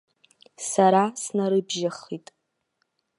[0.69, 2.25] Сара снарыбжьаххит.